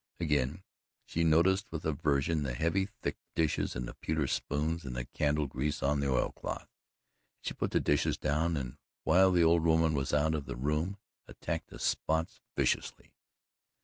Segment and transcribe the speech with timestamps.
[0.19, 0.63] Again
[1.05, 5.45] she noticed with aversion the heavy thick dishes and the pewter spoons and the candle
[5.45, 6.67] grease on the oil cloth, and
[7.47, 10.97] she put the dishes down and, while the old woman was out of the room,
[11.27, 13.13] attacked the spots viciously.